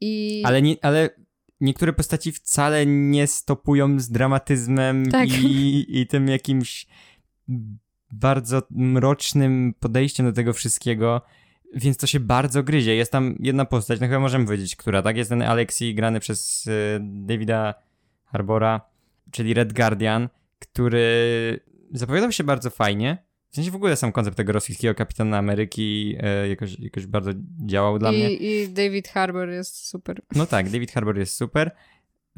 [0.00, 1.10] I Ale, nie, ale
[1.60, 5.28] niektóre postaci wcale nie stopują z dramatyzmem Tak.
[5.28, 6.86] i, i tym jakimś
[8.12, 11.22] bardzo mrocznym podejściem do tego wszystkiego,
[11.74, 12.94] więc to się bardzo gryzie.
[12.94, 15.16] Jest tam jedna postać, no chyba możemy powiedzieć, która, tak?
[15.16, 17.74] Jest ten Alexi grany przez y, Davida
[18.24, 18.80] Harbora,
[19.30, 21.60] czyli Red Guardian, który
[21.92, 23.25] zapowiadał się bardzo fajnie.
[23.50, 27.30] W sensie w ogóle sam koncept tego rosyjskiego kapitana Ameryki e, jakoś, jakoś bardzo
[27.66, 28.32] działał dla mnie.
[28.32, 30.22] I, I David Harbour jest super.
[30.34, 31.70] No tak, David Harbour jest super,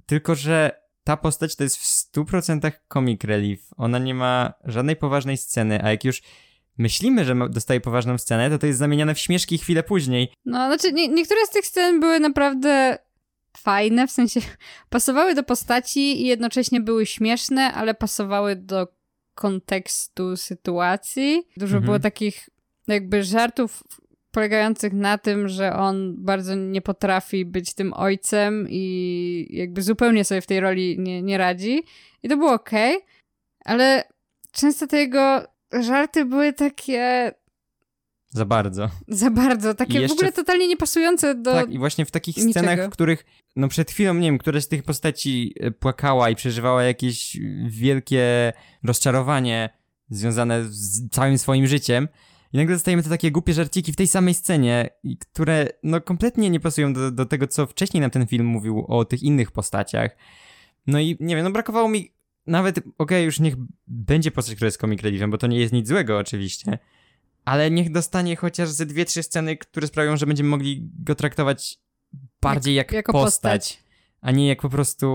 [0.06, 3.60] tylko że ta postać to jest w 100% comic relief.
[3.76, 6.22] Ona nie ma żadnej poważnej sceny, a jak już
[6.78, 10.32] myślimy, że dostaje poważną scenę, to to jest zamieniane w śmieszki chwilę później.
[10.44, 12.98] No, znaczy nie, niektóre z tych scen były naprawdę
[13.56, 14.40] fajne, w sensie
[14.90, 18.97] pasowały do postaci i jednocześnie były śmieszne, ale pasowały do
[19.38, 21.42] kontekstu sytuacji.
[21.57, 21.85] Dużo Mhm.
[21.85, 22.48] było takich
[22.88, 23.83] jakby żartów
[24.31, 30.40] polegających na tym, że on bardzo nie potrafi być tym ojcem i jakby zupełnie sobie
[30.40, 31.83] w tej roli nie, nie radzi.
[32.22, 32.96] I to było okej,
[33.64, 34.05] ale
[34.53, 35.42] często te jego
[35.81, 37.33] żarty były takie
[38.30, 38.90] Za bardzo.
[39.08, 41.52] za bardzo, takie w jeszcze ogóle w- totalnie niepasujące do...
[41.52, 42.52] Tak, i właśnie w takich niczego.
[42.52, 43.24] scenach, w których,
[43.56, 47.36] no przed chwilą, nie wiem, któraś z tych postaci e, płakała i przeżywała jakieś
[47.66, 49.70] wielkie rozczarowanie
[50.10, 52.08] związane z całym swoim życiem.
[52.52, 54.90] I nagle dostajemy te takie głupie żarciki w tej samej scenie,
[55.32, 59.04] które no kompletnie nie pasują do, do tego, co wcześniej nam ten film mówił o
[59.04, 60.16] tych innych postaciach.
[60.86, 62.12] No i nie wiem, no brakowało mi
[62.46, 63.54] nawet, okej, już niech
[63.86, 66.78] będzie postać, która jest comic reliefem, bo to nie jest nic złego oczywiście,
[67.48, 71.78] ale niech dostanie chociaż ze dwie, trzy sceny, które sprawią, że będziemy mogli go traktować
[72.42, 73.84] bardziej jak, jako postać, postać.
[74.20, 75.08] a nie jak po prostu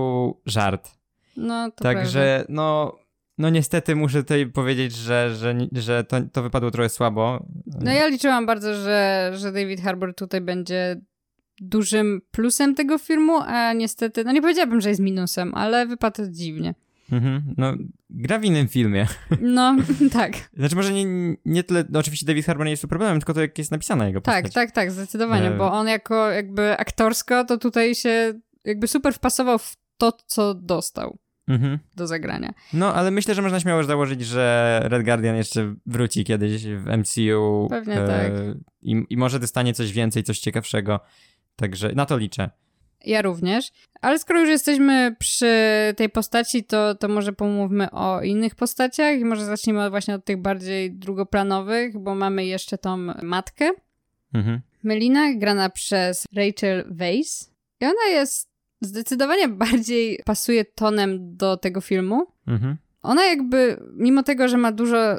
[0.46, 0.90] żart.
[1.36, 2.00] No, to prawda.
[2.00, 2.98] Także, no,
[3.38, 7.46] no niestety muszę tutaj powiedzieć, że, że, że to, to wypadło trochę słabo.
[7.80, 11.00] No ja liczyłam bardzo, że, że David Harbour tutaj będzie
[11.60, 16.74] dużym plusem tego filmu, a niestety, no nie powiedziałabym, że jest minusem, ale wypadł dziwnie.
[17.12, 17.72] Mhm, no,
[18.10, 19.06] gra w innym filmie.
[19.40, 19.76] No,
[20.12, 20.32] tak.
[20.56, 23.40] Znaczy może nie, nie tyle, no oczywiście David Harbour nie jest tu problemem, tylko to
[23.40, 24.44] jak jest napisana jego postać.
[24.44, 25.56] Tak, tak, tak, zdecydowanie, E.
[25.56, 28.32] bo on jako jakby aktorsko to tutaj się
[28.64, 31.78] jakby super wpasował w to, co dostał Mhm.
[31.96, 32.54] do zagrania.
[32.72, 37.66] No, ale myślę, że można śmiało założyć, że Red Guardian jeszcze wróci kiedyś w MCU.
[37.70, 38.32] Pewnie tak.
[38.82, 41.00] I, I może dostanie coś więcej, coś ciekawszego.
[41.56, 42.50] Także na to liczę.
[43.06, 43.72] Ja również.
[44.00, 45.54] Ale skoro już jesteśmy przy
[45.96, 50.36] tej postaci, to, to może pomówmy o innych postaciach i może zacznijmy właśnie od tych
[50.42, 53.70] bardziej drugoplanowych, bo mamy jeszcze tą matkę,
[54.34, 54.60] Mhm.
[54.82, 57.44] Melina, grana przez Rachel Weisz.
[57.80, 58.48] I ona jest
[58.80, 62.26] zdecydowanie bardziej pasuje tonem do tego filmu.
[62.46, 62.76] Mhm.
[63.04, 65.18] Ona jakby, mimo tego, że ma dużo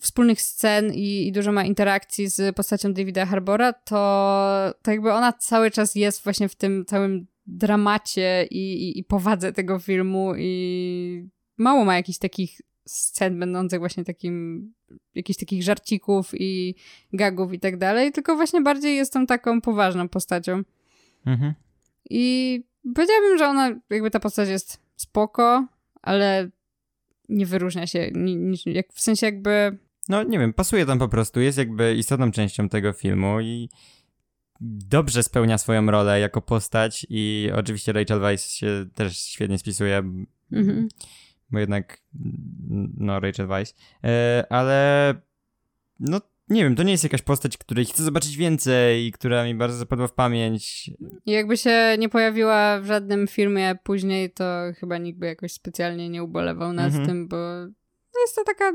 [0.00, 5.32] wspólnych scen i, i dużo ma interakcji z postacią Davida Harbora, to, to jakby ona
[5.32, 11.28] cały czas jest właśnie w tym całym dramacie i, i, i powadze tego filmu i
[11.56, 14.66] mało ma jakichś takich scen będących właśnie takim,
[15.14, 16.74] jakichś takich żarcików i
[17.12, 20.62] gagów i tak dalej, tylko właśnie bardziej jest tą taką poważną postacią.
[21.26, 21.54] Mhm.
[22.10, 25.66] I powiedziałabym, że ona, jakby ta postać jest spoko,
[26.02, 26.50] ale
[27.28, 28.10] nie wyróżnia się,
[28.66, 32.68] jak, w sensie jakby, No nie wiem, pasuje tam po prostu, jest jakby istotną częścią
[32.68, 33.68] tego filmu i
[34.60, 40.02] dobrze spełnia swoją rolę jako postać i oczywiście Rachel Weisz się też świetnie spisuje,
[40.52, 40.88] mhm.
[41.50, 42.00] bo jednak
[42.96, 45.14] no Rachel Weisz, e, ale
[46.00, 49.76] no nie wiem, to nie jest jakaś postać, której chcę zobaczyć więcej, która mi bardzo
[49.78, 50.90] zapadła w pamięć.
[51.26, 54.44] I jakby się nie pojawiła w żadnym filmie później, to
[54.78, 57.06] chyba nikt by jakoś specjalnie nie ubolewał nad Mhm.
[57.06, 57.36] tym, bo
[58.14, 58.72] no jest to taka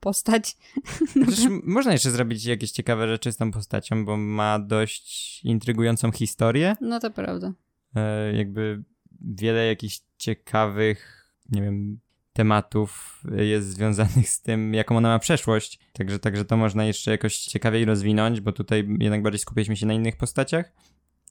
[0.00, 0.56] postać.
[1.26, 6.76] Przecież można jeszcze zrobić jakieś ciekawe rzeczy z tą postacią, bo ma dość intrygującą historię.
[6.80, 7.52] No to prawda.
[7.96, 8.82] e, jakby
[9.20, 11.98] wiele jakichś ciekawych, nie wiem,
[12.32, 15.78] tematów jest związanych z tym, jaką ona ma przeszłość.
[15.92, 19.92] Także, także to można jeszcze jakoś ciekawiej rozwinąć, bo tutaj jednak bardziej skupiliśmy się na
[19.92, 20.72] innych postaciach.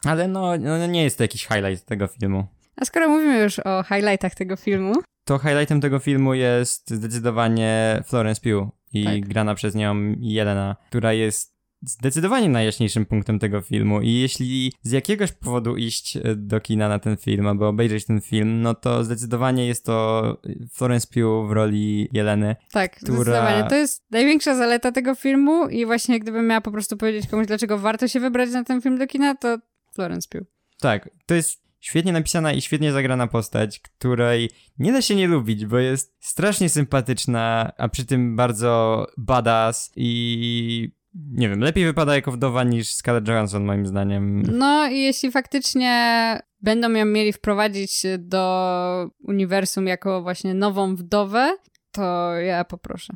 [0.04, 2.48] Ale no, no nie jest to jakiś highlight tego filmu.
[2.76, 4.94] A skoro mówimy już o highlightach tego filmu,
[5.26, 9.28] To highlightem tego filmu jest zdecydowanie Florence Pugh i Tak.
[9.28, 15.32] grana przez nią Jelena, która jest zdecydowanie najjaśniejszym punktem tego filmu i jeśli z jakiegoś
[15.32, 19.68] powodu iść e, do kina na ten film albo obejrzeć ten film, no to zdecydowanie
[19.68, 20.38] jest to
[20.74, 22.56] Florence Pugh w roli Jeleny.
[22.72, 23.70] tak, Która- zdecydowanie.
[23.70, 27.78] To jest największa zaleta tego filmu i właśnie gdybym miała po prostu powiedzieć komuś, dlaczego
[27.78, 29.58] warto się wybrać na ten film do kina, to
[29.96, 30.48] Florence Pugh.
[30.80, 35.65] Tak, to jest świetnie napisana i świetnie zagrana postać, której nie da się nie lubić,
[35.65, 42.32] bo jest strasznie sympatyczna, a przy tym bardzo badass i nie wiem, lepiej wypada jako
[42.32, 44.41] wdowa niż Scarlett Johansson moim zdaniem.
[44.41, 51.58] No i jeśli faktycznie będą ją mieli wprowadzić do uniwersum jako właśnie nową wdowę,
[51.91, 53.13] to ja poproszę.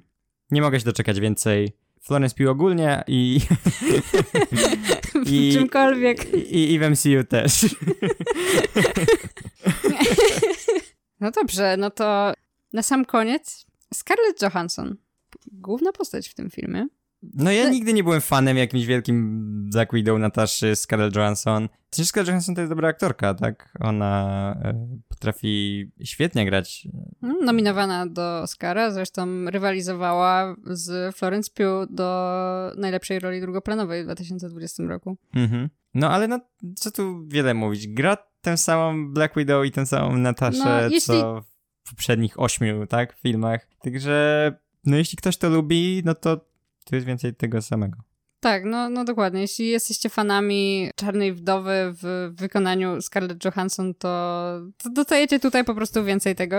[0.51, 1.71] Nie mogę się doczekać więcej.
[2.01, 3.39] Florence Pugh ogólnie i,
[5.25, 6.33] W I- czymkolwiek.
[6.33, 7.65] i, i w MCU też.
[11.19, 12.33] No dobrze, no to
[12.73, 14.95] na sam koniec Scarlett Johansson.
[15.51, 16.87] Główna postać w tym filmie.
[17.33, 21.69] No ja No- nigdy nie byłem fanem jakimś wielkim Black Widow Nataszy Scarlett Johansson.
[21.89, 23.73] Przecież Scarlett Johansson to jest dobra aktorka, tak?
[23.79, 26.87] Ona e, potrafi świetnie grać.
[27.21, 34.83] No, Nominowana do Oscara, zresztą rywalizowała z Florence Pugh do najlepszej roli drugoplanowej w 2020
[34.83, 35.17] roku.
[35.35, 35.69] Mhm.
[35.93, 36.39] No ale no,
[36.75, 37.87] co tu wiele mówić.
[37.87, 41.43] Gra tę samą Black Widow i tę samą Nataszę, No, jeśli- co
[41.85, 43.15] w poprzednich ośmiu, tak?
[43.17, 43.67] Filmach.
[43.83, 44.51] Także,
[44.85, 46.52] no jeśli ktoś to lubi, no to
[46.83, 47.97] tu jest więcej tego samego.
[48.39, 49.41] Tak, no, no dokładnie.
[49.41, 56.03] Jeśli jesteście fanami Czarnej Wdowy w wykonaniu Scarlett Johansson, to, to dostajecie tutaj po prostu
[56.03, 56.55] więcej tego.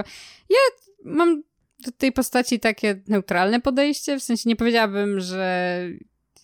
[0.50, 0.56] Ja
[1.04, 1.42] mam
[1.84, 5.78] do tej postaci takie neutralne podejście, w sensie nie powiedziałabym, że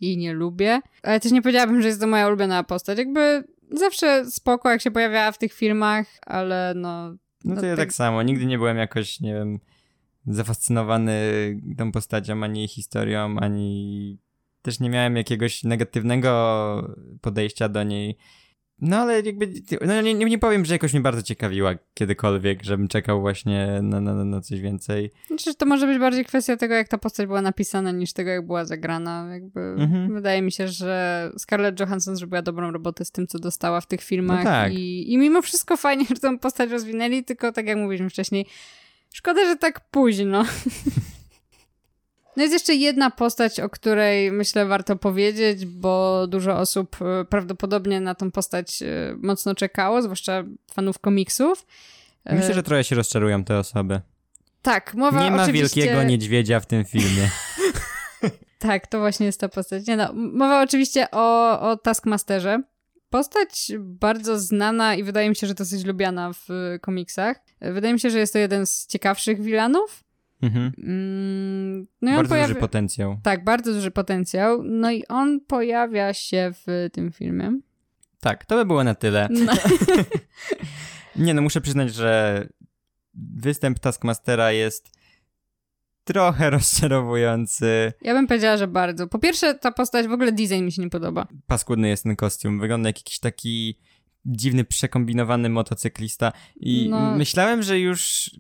[0.01, 2.99] jej nie lubię, ale też nie powiedziałabym, że jest to moja ulubiona postać.
[2.99, 7.09] Jakby zawsze spoko, jak się pojawiała w tych filmach, ale no...
[7.45, 8.23] No to No ja tak- tak samo.
[8.23, 9.59] Nigdy nie byłem jakoś, nie wiem,
[10.27, 11.13] zafascynowany
[11.79, 14.19] tą postacią, ani jej historią, ani
[14.63, 18.17] też nie miałem jakiegoś negatywnego podejścia do niej.
[18.81, 19.53] No ale jakby,
[19.87, 24.25] no nie, nie powiem, że jakoś mnie bardzo ciekawiła kiedykolwiek, żebym czekał właśnie na, na,
[24.25, 25.11] na coś więcej.
[25.27, 28.47] Znaczy, to może być bardziej kwestia tego, jak ta postać była napisana, niż tego, jak
[28.47, 29.29] była zagrana.
[29.33, 30.15] Jakby Mhm.
[30.15, 34.03] Wydaje mi się, że Scarlett Johansson zrobiła dobrą robotę z tym, co dostała w tych
[34.03, 34.45] filmach.
[34.45, 34.75] No tak.
[34.75, 38.47] I, I mimo wszystko fajnie, że tą postać rozwinęli, tylko tak jak mówiliśmy wcześniej,
[39.13, 40.45] szkoda, że tak późno.
[42.37, 48.01] No jest jeszcze jedna postać, o której myślę warto powiedzieć, bo dużo osób e, prawdopodobnie
[48.01, 48.87] na tą postać e,
[49.23, 51.67] mocno czekało, zwłaszcza fanów komiksów.
[52.25, 54.01] E, Myślę, że trochę się rozczarują te osoby.
[54.63, 55.81] Tak, mowa Nie ma oczywiście...
[55.81, 57.31] wielkiego niedźwiedzia w tym filmie.
[58.59, 59.87] Tak, to właśnie jest ta postać.
[59.87, 62.63] Nie no, mowa oczywiście o, o Taskmasterze.
[63.11, 67.41] Postać bardzo znana i wydaje mi się, że dosyć lubiana w y, komiksach.
[67.61, 70.05] Wydaje mi się, że jest to jeden z ciekawszych wilanów.
[70.43, 70.73] Mhm.
[70.79, 72.49] Mm, no Bardzo pojawia...
[72.49, 73.19] duży potencjał.
[73.23, 74.63] Tak, bardzo duży potencjał.
[74.63, 77.61] No i on pojawia się w tym filmie.
[78.21, 79.29] Tak, to by było na tyle.
[79.31, 79.53] No,
[81.17, 82.47] Nie no, muszę przyznać, że
[83.15, 85.00] występ Taskmastera jest
[86.05, 86.51] trochę
[87.05, 87.93] rozczarowujący.
[88.03, 89.07] ja bym powiedziała, że bardzo.
[89.07, 91.27] Po pierwsze, ta postać, w ogóle design mi się nie podoba.
[91.47, 92.61] Paskudny jest ten kostium.
[92.61, 93.79] Wygląda jak jakiś taki
[94.25, 96.33] dziwny, przekombinowany motocyklista.
[96.57, 97.17] I No.
[97.17, 98.31] myślałem, że już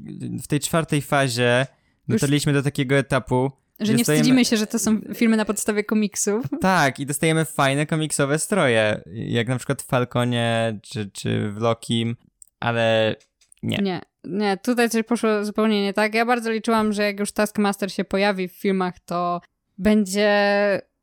[0.42, 1.66] w tej czwartej fazie
[2.08, 5.84] dotarliśmy do takiego etapu, Że nie Dostajemy- wstydzimy się, że to są filmy na podstawie
[5.84, 6.44] komiksów.
[6.60, 12.16] tak, i dostajemy fajne komiksowe stroje, jak na przykład w Falconie czy, czy w Lokim,
[12.60, 13.16] ale
[13.62, 13.76] nie.
[13.76, 16.14] Nie, nie, tutaj coś poszło zupełnie nie tak.
[16.14, 19.40] Ja bardzo liczyłam, że jak już Taskmaster się pojawi w filmach, to
[19.78, 20.30] będzie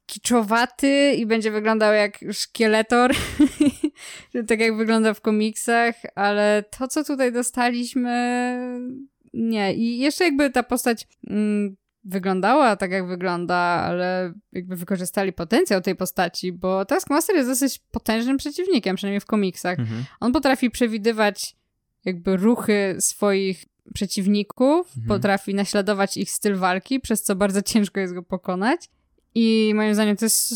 [0.05, 3.11] kiczowaty i będzie wyglądał jak szkieletor,
[4.47, 8.57] tak jak wygląda w komiksach, ale to, co tutaj dostaliśmy,
[9.33, 9.73] nie.
[9.73, 15.95] I jeszcze jakby ta postać mm, wyglądała tak, jak wygląda, ale jakby wykorzystali potencjał tej
[15.95, 19.79] postaci, bo Taskmaster jest dosyć potężnym przeciwnikiem, przynajmniej w komiksach.
[19.79, 20.05] Mhm.
[20.19, 21.55] On potrafi przewidywać
[22.07, 25.07] jakby ruchy swoich przeciwników, Mhm.
[25.07, 28.89] potrafi naśladować ich styl walki, przez co bardzo ciężko jest go pokonać.
[29.35, 30.53] I moim zdaniem to jest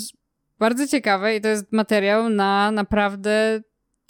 [0.59, 3.61] bardzo ciekawe i to jest materiał na naprawdę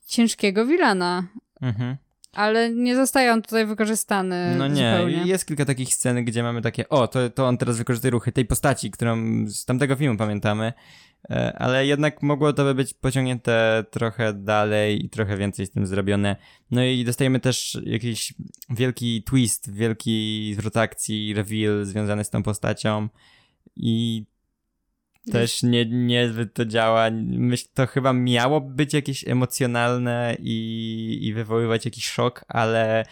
[0.05, 1.23] ciężkiego wilana.
[1.61, 1.97] Mhm.
[2.33, 5.23] Ale nie zostaje on tutaj wykorzystany No nie, zupełnie.
[5.25, 8.45] jest kilka takich scen, gdzie mamy takie, o, to, to on teraz wykorzystuje ruchy tej
[8.45, 10.73] postaci, którą z tamtego filmu pamiętamy,
[11.55, 16.35] ale jednak mogło to by być pociągnięte trochę dalej i trochę więcej z tym zrobione.
[16.71, 18.33] No i dostajemy też jakiś
[18.69, 23.09] wielki twist, wielki zwrot akcji, reveal związany z tą postacią
[23.75, 24.25] i
[25.31, 27.09] też nie, niezbyt to działa.
[27.23, 33.05] Myślę, to chyba miało być jakieś emocjonalne i, i wywoływać jakiś szok, ale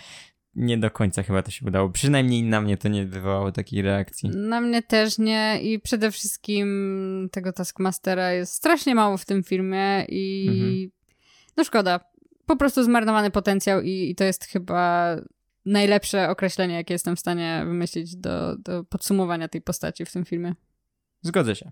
[0.56, 1.90] nie do końca chyba to się udało.
[1.90, 4.30] Przynajmniej na mnie to nie wywołało takiej reakcji.
[4.30, 10.06] Na mnie też nie i przede wszystkim tego Taskmastera jest strasznie mało w tym filmie
[10.08, 10.90] i mhm.
[11.58, 12.00] no szkoda.
[12.46, 15.16] Po prostu zmarnowany potencjał i, i to jest chyba
[15.66, 20.56] najlepsze określenie, jakie jestem w stanie wymyślić do, do podsumowania tej postaci w tym filmie.
[21.22, 21.72] Zgodzę się.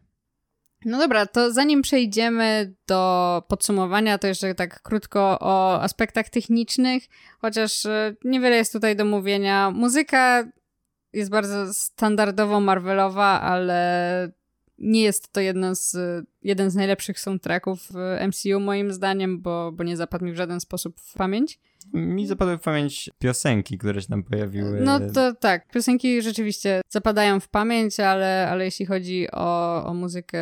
[0.86, 7.04] No dobra, to zanim przejdziemy do podsumowania, to jeszcze tak krótko o aspektach technicznych,
[7.42, 9.72] chociaż e, niewiele jest tutaj do mówienia.
[9.72, 10.44] Muzyka
[11.14, 14.32] jest bardzo standardowo Marvelowa, ale
[14.78, 15.98] nie jest to jeden z,
[16.44, 20.60] jeden z najlepszych soundtracków w MCU moim zdaniem, bo, bo nie zapadł mi w żaden
[20.60, 21.60] sposób w pamięć.
[21.94, 24.82] Mi zapadły w pamięć piosenki, które się tam pojawiły.
[24.82, 30.40] No to tak, piosenki rzeczywiście zapadają w pamięć, ale, ale jeśli chodzi o, o muzykę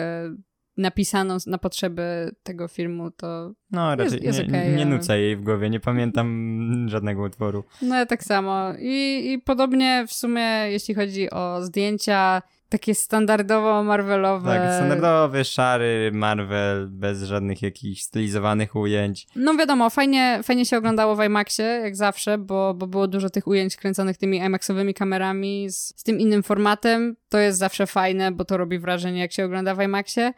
[0.77, 5.35] napisaną na potrzeby tego filmu, to no, raczej jest, jest nie, okay, nie nucę jej
[5.35, 6.55] w głowie, nie pamiętam
[6.89, 7.63] żadnego utworu.
[7.81, 8.73] No ja tak samo.
[8.79, 12.41] I, I podobnie w sumie, jeśli chodzi o zdjęcia,
[12.75, 14.59] takie standardowo Marvelowe.
[14.59, 19.27] Tak, standardowy, szary Marvel, bez żadnych jakichś stylizowanych ujęć.
[19.35, 23.47] No wiadomo, fajnie, fajnie się oglądało w IMAXie, jak zawsze, bo, bo było dużo tych
[23.47, 27.15] ujęć kręconych tymi IMAXowymi kamerami z, z tym innym formatem.
[27.29, 30.33] To jest zawsze fajne, bo to robi wrażenie, jak się ogląda w IMAXie,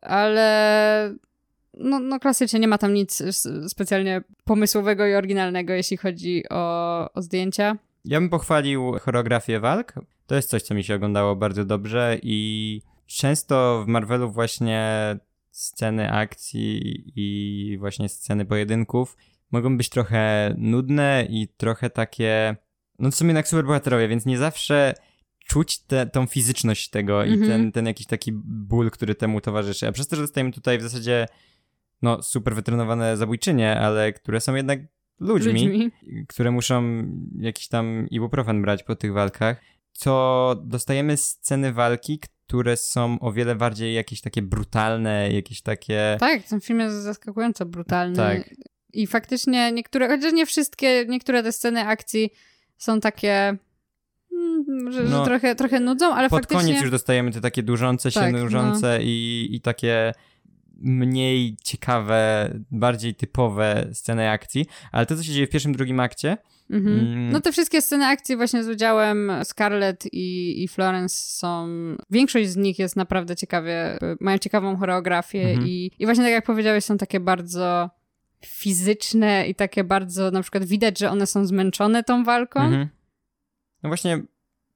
[0.00, 1.14] ale
[1.74, 3.22] no, no klasycznie nie ma tam nic
[3.68, 7.76] specjalnie pomysłowego i oryginalnego, jeśli chodzi o, o zdjęcia.
[8.04, 9.92] Ja bym pochwalił choreografię walk.
[10.26, 15.16] To jest coś, co mi się oglądało bardzo dobrze i często w Marvelu właśnie
[15.50, 19.16] sceny akcji i właśnie sceny pojedynków
[19.50, 22.56] mogą być trochę nudne i trochę takie,
[22.98, 24.94] no to są jednak superbohaterowie, więc nie zawsze
[25.46, 27.50] czuć te, tą fizyczność tego i mhm.
[27.50, 29.88] ten, ten jakiś taki ból, który temu towarzyszy.
[29.88, 31.26] A przez to, że dostajemy tutaj w zasadzie
[32.02, 34.80] no super wytrenowane zabójczynie, ale które są jednak
[35.20, 35.90] ludźmi, ludźmi,
[36.28, 37.04] które muszą
[37.38, 39.60] jakiś tam ibuprofen brać po tych walkach,
[40.00, 46.16] to dostajemy sceny walki, które są o wiele bardziej jakieś takie brutalne, jakieś takie...
[46.20, 48.16] Tak, ten film jest zaskakująco brutalny.
[48.16, 48.54] Tak.
[48.92, 52.30] I faktycznie niektóre, chociaż nie wszystkie, niektóre te sceny akcji
[52.76, 53.56] są takie...
[54.30, 56.56] Hmm, że, no, że trochę, trochę nudzą, ale pod faktycznie...
[56.56, 59.04] Pod koniec już dostajemy te takie dużące się, tak, nużące no.
[59.04, 60.12] i, i takie
[60.84, 66.36] mniej ciekawe, bardziej typowe sceny akcji, ale to, co się dzieje w pierwszym, drugim akcie...
[66.70, 66.98] Mhm.
[66.98, 67.32] Mm.
[67.32, 71.68] No te wszystkie sceny akcji właśnie z udziałem Scarlett i, i Florence są...
[72.10, 75.68] Większość z nich jest naprawdę ciekawie, mają ciekawą choreografię mhm.
[75.68, 77.90] i, i właśnie tak jak powiedziałeś, są takie bardzo
[78.46, 82.60] fizyczne i takie bardzo, na przykład widać, że one są zmęczone tą walką.
[82.60, 82.88] Mhm.
[83.82, 84.22] No właśnie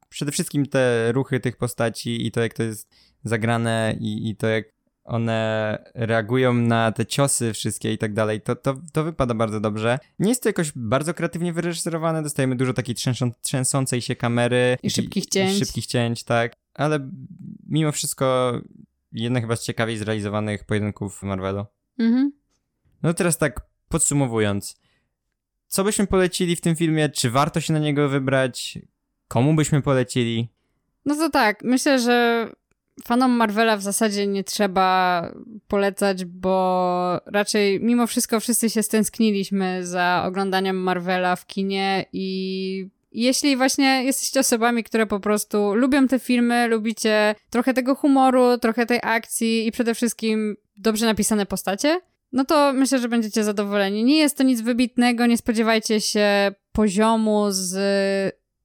[0.08, 2.88] przede wszystkim te ruchy tych postaci i to, jak to jest
[3.24, 4.64] zagrane i, i to, jak
[5.08, 9.98] one reagują na te ciosy wszystkie i tak dalej, to, to, to wypada bardzo dobrze.
[10.18, 14.76] Nie jest to jakoś bardzo kreatywnie wyreżyserowane, dostajemy dużo takiej trzęsą, trzęsącej się kamery.
[14.82, 15.52] I szybkich cięć.
[15.52, 16.52] I szybkich cięć, tak.
[16.74, 17.10] Ale
[17.68, 18.52] mimo wszystko
[19.12, 21.66] jedna chyba z ciekawiej zrealizowanych pojedynków Marvelu.
[21.98, 22.32] Mhm.
[23.02, 24.76] No teraz tak podsumowując,
[25.66, 27.08] co byśmy polecili w tym filmie?
[27.08, 28.78] Czy warto się na niego wybrać?
[29.28, 30.48] Komu byśmy polecili?
[31.04, 32.48] No to tak, myślę, że
[33.04, 35.22] fanom Marvela w zasadzie nie trzeba
[35.68, 43.56] polecać, bo raczej mimo wszystko wszyscy się stęskniliśmy za oglądaniem Marvela w kinie i jeśli
[43.56, 49.00] właśnie jesteście osobami, które po prostu lubią te filmy, lubicie trochę tego humoru, trochę tej
[49.02, 52.00] akcji i przede wszystkim dobrze napisane postacie,
[52.32, 54.04] no to myślę, że będziecie zadowoleni.
[54.04, 57.74] Nie jest to nic wybitnego, nie spodziewajcie się poziomu z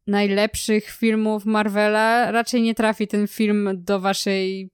[0.08, 2.32] najlepszych filmów Marvela.
[2.32, 4.70] Raczej nie trafi ten film do waszej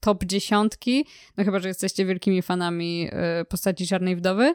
[0.00, 3.10] top dziesiątki, no chyba, że jesteście wielkimi fanami
[3.40, 4.54] y, postaci Czarnej Wdowy.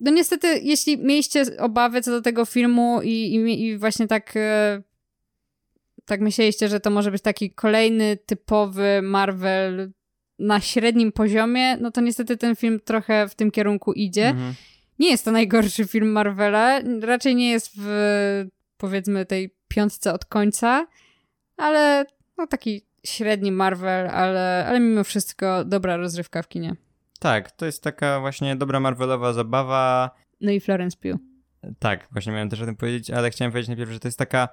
[0.00, 4.82] No niestety, jeśli mieliście obawy co do tego filmu i, i, i właśnie tak, y,
[6.04, 9.92] tak myśleliście, że to może być taki kolejny typowy Marvel
[10.38, 14.28] na średnim poziomie, no to niestety ten film trochę w tym kierunku idzie.
[14.28, 14.54] Mhm.
[14.98, 18.46] Nie jest to najgorszy film Marvela, raczej nie jest w
[18.76, 20.86] powiedzmy tej piątce od końca,
[21.56, 22.06] ale
[22.38, 26.76] no taki średni Marvel, ale, ale mimo wszystko dobra rozrywka w kinie.
[27.20, 30.10] Tak, to jest taka właśnie dobra Marvelowa zabawa.
[30.40, 31.20] No i Florence Pugh.
[31.78, 34.48] Tak, właśnie miałem też o tym powiedzieć, ale chciałem powiedzieć najpierw, że to jest taka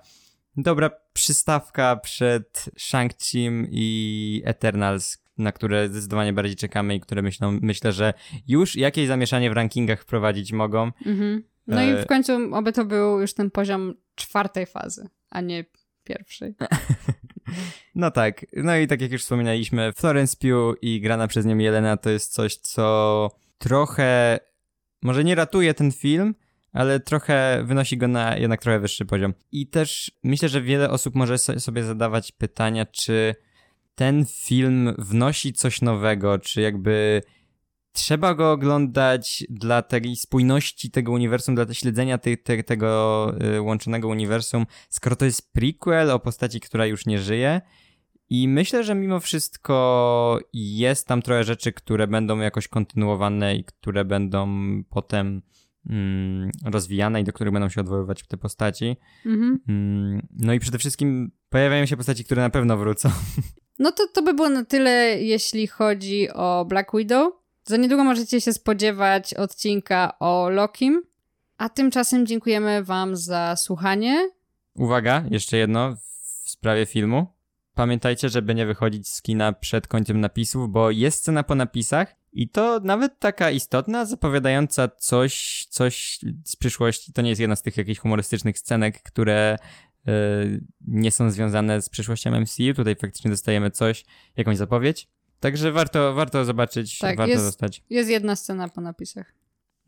[0.58, 7.92] dobra przystawka przed Shang-Chim i Eternals, na które zdecydowanie bardziej czekamy i które myślą, myślę,
[7.92, 8.14] że
[8.48, 10.92] już jakieś zamieszanie w rankingach wprowadzić mogą.
[11.06, 11.44] Mhm.
[11.68, 15.66] No E- i w końcu oby to był już ten poziom czwartej fazy, a nie
[16.04, 16.56] pierwszej.
[17.96, 21.98] No tak, no i tak jak już wspominaliśmy, Florence Pugh i grana przez nią Jelena
[21.98, 24.40] to jest coś, co trochę,
[25.02, 26.36] może nie ratuje ten film,
[26.72, 29.34] ale trochę wynosi go na jednak trochę wyższy poziom.
[29.52, 33.36] I też myślę, że wiele osób może so- sobie zadawać pytania, czy
[33.96, 37.22] ten film wnosi coś nowego, czy jakby
[37.94, 44.08] trzeba go oglądać dla tej spójności tego uniwersum, dla śledzenia te, te, tego y, łączonego
[44.08, 47.62] uniwersum, skoro to jest prequel o postaci, która już nie żyje.
[48.30, 54.06] I myślę, że mimo wszystko jest tam trochę rzeczy, które będą jakoś kontynuowane i które
[54.06, 54.48] będą
[54.90, 55.42] potem
[55.90, 58.98] mm, rozwijane i do których będą się odwoływać te postaci.
[59.26, 59.60] Mhm.
[59.68, 63.10] Mm, no i przede wszystkim pojawiają się postaci, które na pewno wrócą.
[63.80, 67.43] No to to by było na tyle, jeśli chodzi o Black Widow.
[67.66, 71.04] Za niedługo możecie się spodziewać odcinka o Lokim.
[71.58, 74.30] A tymczasem dziękujemy Wam za słuchanie.
[74.76, 77.28] Uwaga, jeszcze jedno w sprawie filmu.
[77.74, 82.50] Pamiętajcie, żeby nie wychodzić z kina przed końcem napisów, bo jest scena po napisach i
[82.50, 87.14] to nawet taka istotna, zapowiadająca coś, coś z przyszłości.
[87.14, 89.58] To nie jest jedna z tych jakichś humorystycznych scenek, które
[90.08, 90.12] e,
[90.88, 92.74] nie są związane z przyszłością MCU.
[92.76, 94.06] Tutaj faktycznie dostajemy coś,
[94.38, 95.08] jakąś zapowiedź.
[95.44, 97.82] Także warto, warto zobaczyć, Tak, warto jest- zostać.
[97.90, 99.34] Jest jedna scena po napisach.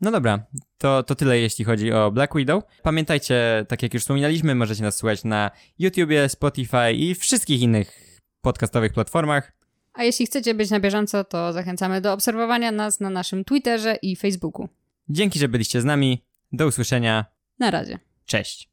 [0.00, 0.46] No dobra,
[0.78, 2.64] to, to tyle jeśli chodzi o Black Widow.
[2.82, 8.92] Pamiętajcie, tak jak już wspominaliśmy, możecie nas słuchać na YouTubie, Spotify i wszystkich innych podcastowych
[8.92, 9.52] platformach.
[9.92, 14.16] A jeśli chcecie być na bieżąco, to zachęcamy do obserwowania nas na naszym Twitterze i
[14.16, 14.68] Facebooku.
[15.08, 16.24] Dzięki, że byliście z nami.
[16.52, 17.24] Do usłyszenia.
[17.58, 17.98] Na razie.
[18.26, 18.68] Cześć.